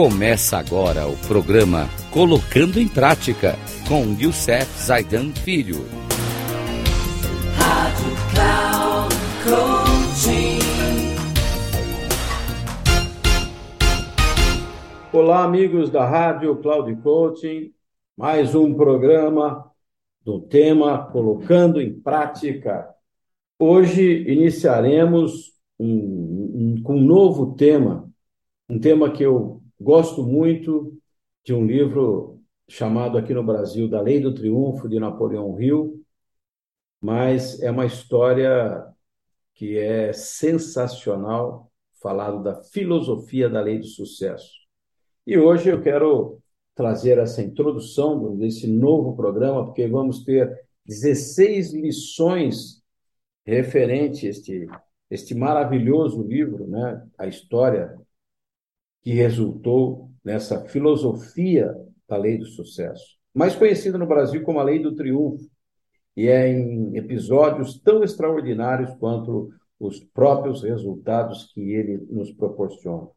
Começa 0.00 0.56
agora 0.58 1.08
o 1.08 1.16
programa 1.26 1.88
Colocando 2.12 2.78
em 2.78 2.86
Prática 2.86 3.56
com 3.88 4.04
Youssef 4.16 4.64
Zaidan 4.80 5.32
Filho. 5.32 5.78
Rádio 7.56 8.14
Cloud 8.30 9.14
Coaching. 9.42 10.60
Olá, 15.12 15.42
amigos 15.42 15.90
da 15.90 16.08
Rádio 16.08 16.54
Cloud 16.58 16.94
Coaching. 17.02 17.72
Mais 18.16 18.54
um 18.54 18.72
programa 18.74 19.68
do 20.24 20.38
tema 20.42 21.10
Colocando 21.10 21.80
em 21.80 21.92
Prática. 21.92 22.88
Hoje 23.58 24.22
iniciaremos 24.28 25.54
um, 25.76 26.76
um, 26.76 26.82
com 26.84 26.94
um 26.94 27.02
novo 27.02 27.56
tema, 27.56 28.08
um 28.70 28.78
tema 28.78 29.10
que 29.10 29.24
eu 29.24 29.60
Gosto 29.80 30.24
muito 30.26 30.98
de 31.44 31.54
um 31.54 31.64
livro 31.64 32.40
chamado 32.68 33.16
aqui 33.16 33.32
no 33.32 33.44
Brasil 33.44 33.88
Da 33.88 34.00
Lei 34.00 34.20
do 34.20 34.34
Triunfo, 34.34 34.88
de 34.88 34.98
Napoleão 34.98 35.60
Hill, 35.60 36.02
mas 37.00 37.62
é 37.62 37.70
uma 37.70 37.86
história 37.86 38.84
que 39.54 39.78
é 39.78 40.12
sensacional, 40.12 41.70
falado 42.02 42.42
da 42.42 42.62
filosofia 42.62 43.48
da 43.48 43.60
lei 43.60 43.78
do 43.78 43.86
sucesso. 43.86 44.52
E 45.24 45.38
hoje 45.38 45.68
eu 45.68 45.80
quero 45.80 46.40
trazer 46.74 47.18
essa 47.18 47.40
introdução 47.40 48.36
desse 48.36 48.66
novo 48.66 49.14
programa, 49.16 49.64
porque 49.64 49.86
vamos 49.86 50.24
ter 50.24 50.60
16 50.84 51.72
lições 51.72 52.82
referente 53.44 54.26
a 54.26 54.30
este, 54.30 54.66
este 55.08 55.34
maravilhoso 55.34 56.22
livro, 56.22 56.66
né? 56.66 57.04
a 57.16 57.26
história 57.26 57.96
que 59.02 59.12
resultou 59.12 60.10
nessa 60.24 60.64
filosofia 60.66 61.74
da 62.08 62.16
lei 62.16 62.38
do 62.38 62.46
sucesso, 62.46 63.16
mais 63.34 63.54
conhecida 63.54 63.98
no 63.98 64.06
Brasil 64.06 64.42
como 64.42 64.58
a 64.58 64.64
lei 64.64 64.78
do 64.78 64.94
triunfo, 64.94 65.48
e 66.16 66.26
é 66.26 66.48
em 66.48 66.96
episódios 66.96 67.78
tão 67.80 68.02
extraordinários 68.02 68.92
quanto 68.96 69.50
os 69.78 70.00
próprios 70.00 70.62
resultados 70.62 71.52
que 71.52 71.60
ele 71.72 71.98
nos 72.10 72.32
proporciona. 72.32 73.08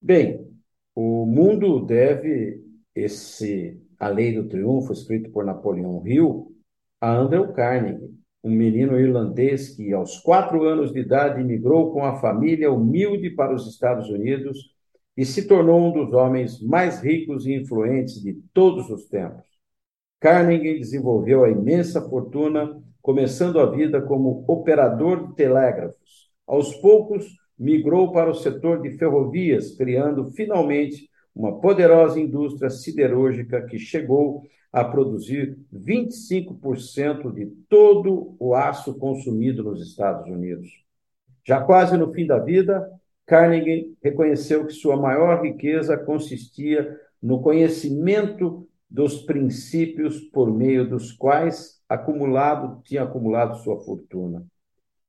Bem, 0.00 0.46
o 0.94 1.26
mundo 1.26 1.84
deve 1.84 2.62
esse 2.94 3.80
A 3.98 4.08
Lei 4.08 4.32
do 4.32 4.48
Triunfo, 4.48 4.92
escrito 4.92 5.30
por 5.30 5.44
Napoleão 5.44 6.06
Hill, 6.06 6.52
a 7.00 7.12
Andrew 7.12 7.52
Carnegie, 7.52 8.17
um 8.42 8.50
menino 8.50 8.98
irlandês 8.98 9.74
que, 9.74 9.92
aos 9.92 10.18
quatro 10.20 10.64
anos 10.64 10.92
de 10.92 11.00
idade, 11.00 11.42
migrou 11.42 11.92
com 11.92 12.04
a 12.04 12.20
família 12.20 12.72
humilde 12.72 13.30
para 13.30 13.54
os 13.54 13.66
Estados 13.66 14.08
Unidos 14.08 14.76
e 15.16 15.24
se 15.24 15.48
tornou 15.48 15.80
um 15.80 15.92
dos 15.92 16.12
homens 16.12 16.62
mais 16.62 17.02
ricos 17.02 17.46
e 17.46 17.52
influentes 17.52 18.22
de 18.22 18.34
todos 18.52 18.88
os 18.88 19.06
tempos. 19.06 19.44
Carnegie 20.20 20.78
desenvolveu 20.78 21.44
a 21.44 21.50
imensa 21.50 22.00
fortuna, 22.08 22.80
começando 23.02 23.58
a 23.58 23.66
vida 23.66 24.00
como 24.02 24.44
operador 24.46 25.28
de 25.28 25.34
telégrafos. 25.34 26.30
Aos 26.46 26.74
poucos, 26.76 27.26
migrou 27.58 28.12
para 28.12 28.30
o 28.30 28.34
setor 28.34 28.80
de 28.80 28.92
ferrovias, 28.92 29.76
criando 29.76 30.30
finalmente 30.32 31.08
uma 31.38 31.60
poderosa 31.60 32.18
indústria 32.18 32.68
siderúrgica 32.68 33.62
que 33.62 33.78
chegou 33.78 34.42
a 34.72 34.84
produzir 34.84 35.56
25% 35.72 37.32
de 37.32 37.46
todo 37.68 38.34
o 38.40 38.54
aço 38.54 38.98
consumido 38.98 39.62
nos 39.62 39.80
Estados 39.80 40.28
Unidos. 40.28 40.68
Já 41.46 41.60
quase 41.60 41.96
no 41.96 42.12
fim 42.12 42.26
da 42.26 42.40
vida, 42.40 42.90
Carnegie 43.24 43.96
reconheceu 44.02 44.66
que 44.66 44.72
sua 44.72 44.96
maior 44.96 45.40
riqueza 45.42 45.96
consistia 45.96 46.98
no 47.22 47.40
conhecimento 47.40 48.66
dos 48.90 49.22
princípios 49.22 50.20
por 50.20 50.52
meio 50.52 50.88
dos 50.88 51.12
quais 51.12 51.80
acumulado 51.88 52.82
tinha 52.82 53.04
acumulado 53.04 53.58
sua 53.58 53.78
fortuna. 53.78 54.44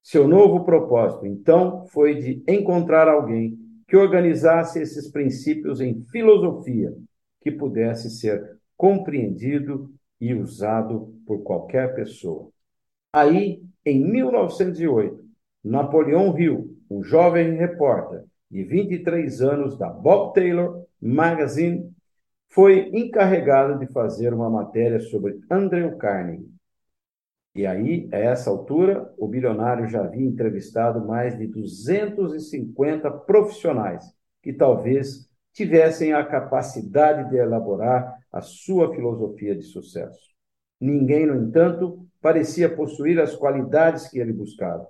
Seu 0.00 0.28
novo 0.28 0.64
propósito, 0.64 1.26
então, 1.26 1.84
foi 1.86 2.14
de 2.14 2.44
encontrar 2.46 3.08
alguém 3.08 3.58
que 3.92 3.96
organizasse 3.98 4.80
esses 4.80 5.10
princípios 5.10 5.78
em 5.78 6.02
filosofia 6.10 6.96
que 7.42 7.50
pudesse 7.50 8.08
ser 8.08 8.56
compreendido 8.74 9.92
e 10.18 10.32
usado 10.32 11.14
por 11.26 11.42
qualquer 11.42 11.94
pessoa. 11.94 12.48
Aí, 13.12 13.62
em 13.84 14.02
1908, 14.02 15.22
Napoleão 15.62 16.34
Hill, 16.38 16.74
um 16.90 17.02
jovem 17.02 17.54
repórter 17.54 18.24
de 18.50 18.64
23 18.64 19.42
anos 19.42 19.76
da 19.76 19.90
Bob 19.90 20.32
Taylor 20.32 20.86
Magazine, 20.98 21.94
foi 22.48 22.88
encarregado 22.94 23.78
de 23.78 23.92
fazer 23.92 24.32
uma 24.32 24.48
matéria 24.48 25.00
sobre 25.00 25.38
Andrew 25.50 25.98
Carnegie. 25.98 26.48
E 27.54 27.66
aí, 27.66 28.08
a 28.12 28.16
essa 28.16 28.48
altura, 28.48 29.12
o 29.18 29.28
bilionário 29.28 29.86
já 29.86 30.02
havia 30.02 30.26
entrevistado 30.26 31.06
mais 31.06 31.36
de 31.36 31.46
250 31.46 33.10
profissionais 33.10 34.04
que 34.42 34.52
talvez 34.52 35.28
tivessem 35.52 36.14
a 36.14 36.24
capacidade 36.24 37.28
de 37.28 37.36
elaborar 37.36 38.18
a 38.32 38.40
sua 38.40 38.94
filosofia 38.94 39.54
de 39.54 39.62
sucesso. 39.62 40.32
Ninguém, 40.80 41.26
no 41.26 41.36
entanto, 41.36 42.06
parecia 42.20 42.74
possuir 42.74 43.20
as 43.20 43.36
qualidades 43.36 44.08
que 44.08 44.18
ele 44.18 44.32
buscava. 44.32 44.88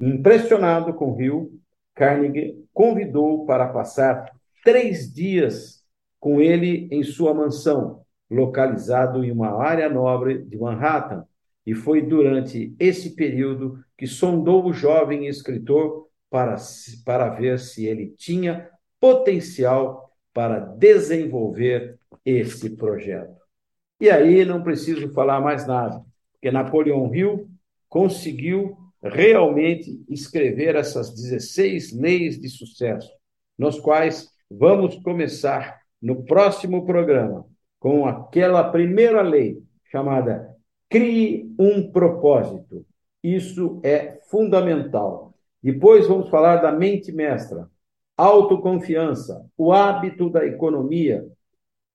Impressionado 0.00 0.94
com 0.94 1.20
Hill, 1.20 1.60
Carnegie 1.94 2.64
convidou 2.72 3.44
para 3.44 3.68
passar 3.68 4.30
três 4.64 5.12
dias 5.12 5.84
com 6.20 6.40
ele 6.40 6.88
em 6.92 7.02
sua 7.02 7.34
mansão, 7.34 8.02
localizado 8.30 9.24
em 9.24 9.32
uma 9.32 9.60
área 9.60 9.90
nobre 9.90 10.42
de 10.44 10.56
Manhattan, 10.56 11.26
e 11.66 11.74
foi 11.74 12.02
durante 12.02 12.74
esse 12.78 13.14
período 13.14 13.82
que 13.96 14.06
sondou 14.06 14.64
o 14.66 14.72
jovem 14.72 15.26
escritor 15.26 16.08
para, 16.28 16.56
para 17.04 17.28
ver 17.30 17.58
se 17.58 17.86
ele 17.86 18.08
tinha 18.16 18.68
potencial 19.00 20.10
para 20.32 20.58
desenvolver 20.58 21.98
esse 22.24 22.70
projeto. 22.70 23.36
E 24.00 24.10
aí 24.10 24.44
não 24.44 24.62
preciso 24.62 25.12
falar 25.12 25.40
mais 25.40 25.66
nada, 25.66 26.02
porque 26.32 26.50
Napoleão 26.50 27.14
Hill 27.14 27.48
conseguiu 27.88 28.76
realmente 29.02 30.02
escrever 30.08 30.76
essas 30.76 31.14
16 31.14 31.92
leis 31.92 32.40
de 32.40 32.48
sucesso, 32.48 33.10
nos 33.58 33.78
quais 33.78 34.28
vamos 34.50 34.96
começar 35.02 35.80
no 36.00 36.24
próximo 36.24 36.84
programa 36.84 37.46
com 37.78 38.06
aquela 38.06 38.70
primeira 38.70 39.22
lei 39.22 39.62
chamada 39.90 40.56
Crie 40.92 41.50
um 41.58 41.90
propósito. 41.90 42.84
Isso 43.24 43.80
é 43.82 44.20
fundamental. 44.28 45.32
Depois 45.62 46.06
vamos 46.06 46.28
falar 46.28 46.56
da 46.56 46.70
mente 46.70 47.10
mestra, 47.10 47.66
autoconfiança, 48.14 49.42
o 49.56 49.72
hábito 49.72 50.28
da 50.28 50.44
economia, 50.44 51.26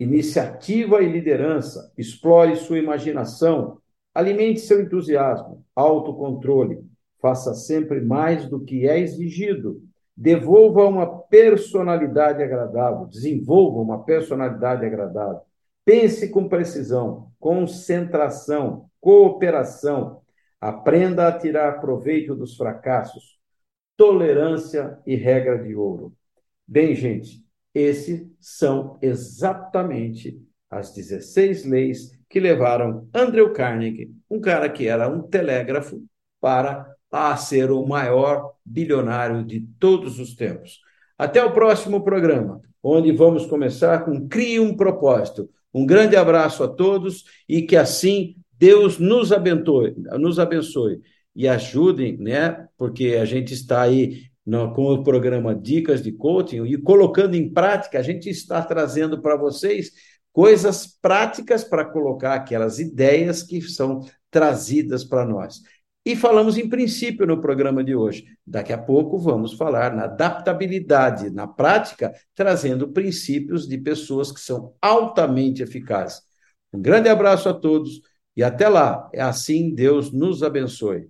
iniciativa 0.00 1.02
e 1.02 1.12
liderança, 1.12 1.92
explore 1.98 2.56
sua 2.56 2.78
imaginação, 2.78 3.76
alimente 4.14 4.60
seu 4.60 4.80
entusiasmo, 4.80 5.62
autocontrole, 5.76 6.80
faça 7.20 7.52
sempre 7.52 8.00
mais 8.00 8.48
do 8.48 8.64
que 8.64 8.88
é 8.88 8.98
exigido, 8.98 9.82
devolva 10.16 10.86
uma 10.86 11.06
personalidade 11.06 12.42
agradável, 12.42 13.04
desenvolva 13.04 13.80
uma 13.80 14.02
personalidade 14.02 14.86
agradável, 14.86 15.42
pense 15.88 16.28
com 16.28 16.46
precisão, 16.46 17.32
concentração, 17.40 18.90
cooperação, 19.00 20.20
aprenda 20.60 21.26
a 21.26 21.32
tirar 21.32 21.80
proveito 21.80 22.34
dos 22.34 22.58
fracassos, 22.58 23.38
tolerância 23.96 24.98
e 25.06 25.16
regra 25.16 25.56
de 25.56 25.74
ouro. 25.74 26.14
Bem, 26.66 26.94
gente, 26.94 27.42
esses 27.74 28.28
são 28.38 28.98
exatamente 29.00 30.38
as 30.68 30.92
16 30.92 31.64
leis 31.64 32.12
que 32.28 32.38
levaram 32.38 33.08
Andrew 33.14 33.54
Carnegie, 33.54 34.14
um 34.28 34.42
cara 34.42 34.68
que 34.68 34.86
era 34.86 35.08
um 35.08 35.22
telégrafo, 35.22 36.04
para 36.38 36.94
a 37.10 37.34
ser 37.38 37.70
o 37.70 37.86
maior 37.86 38.52
bilionário 38.62 39.42
de 39.42 39.66
todos 39.80 40.18
os 40.18 40.36
tempos. 40.36 40.82
Até 41.16 41.42
o 41.42 41.54
próximo 41.54 42.04
programa, 42.04 42.60
onde 42.82 43.12
vamos 43.12 43.46
começar 43.46 44.04
com 44.04 44.28
Crie 44.28 44.60
um 44.60 44.76
Propósito. 44.76 45.48
Um 45.72 45.84
grande 45.84 46.16
abraço 46.16 46.62
a 46.64 46.68
todos 46.68 47.24
e 47.48 47.62
que 47.62 47.76
assim 47.76 48.36
Deus 48.58 48.98
nos 48.98 49.32
abençoe, 49.32 49.94
nos 50.18 50.38
abençoe 50.38 51.00
e 51.34 51.46
ajudem, 51.46 52.16
né? 52.16 52.66
Porque 52.76 53.18
a 53.20 53.24
gente 53.24 53.54
está 53.54 53.82
aí 53.82 54.22
no, 54.44 54.72
com 54.72 54.86
o 54.86 55.04
programa 55.04 55.54
Dicas 55.54 56.02
de 56.02 56.10
Coaching 56.10 56.64
e 56.64 56.76
colocando 56.78 57.36
em 57.36 57.52
prática, 57.52 57.98
a 57.98 58.02
gente 58.02 58.28
está 58.28 58.62
trazendo 58.62 59.20
para 59.20 59.36
vocês 59.36 59.92
coisas 60.32 60.86
práticas 60.86 61.62
para 61.62 61.84
colocar 61.84 62.34
aquelas 62.34 62.78
ideias 62.78 63.42
que 63.42 63.60
são 63.60 64.00
trazidas 64.30 65.04
para 65.04 65.24
nós. 65.24 65.60
E 66.08 66.16
falamos 66.16 66.56
em 66.56 66.66
princípio 66.66 67.26
no 67.26 67.38
programa 67.38 67.84
de 67.84 67.94
hoje. 67.94 68.24
Daqui 68.46 68.72
a 68.72 68.78
pouco 68.78 69.18
vamos 69.18 69.52
falar 69.52 69.94
na 69.94 70.04
adaptabilidade 70.04 71.28
na 71.28 71.46
prática, 71.46 72.14
trazendo 72.34 72.88
princípios 72.88 73.68
de 73.68 73.76
pessoas 73.76 74.32
que 74.32 74.40
são 74.40 74.72
altamente 74.80 75.62
eficazes. 75.62 76.22
Um 76.72 76.80
grande 76.80 77.10
abraço 77.10 77.50
a 77.50 77.52
todos 77.52 78.00
e 78.34 78.42
até 78.42 78.70
lá. 78.70 79.06
É 79.12 79.20
assim 79.20 79.74
Deus 79.74 80.10
nos 80.10 80.42
abençoe. 80.42 81.08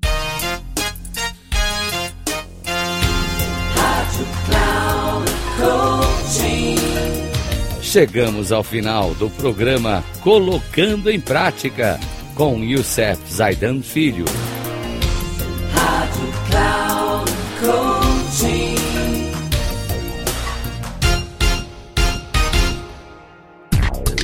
Chegamos 7.80 8.50
ao 8.50 8.64
final 8.64 9.14
do 9.14 9.30
programa 9.30 10.02
Colocando 10.24 11.08
em 11.08 11.20
Prática 11.20 12.00
com 12.34 12.64
Youssef 12.64 13.32
Zaidan 13.32 13.80
Filho. 13.80 14.24